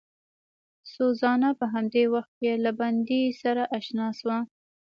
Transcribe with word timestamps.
سوزانا 0.93 1.49
په 1.59 1.65
همدې 1.73 2.03
وخت 2.13 2.31
کې 2.39 2.51
له 2.63 2.71
بندي 2.79 3.23
سره 3.41 3.63
اشنا 3.77 4.07
شوه. 4.19 4.37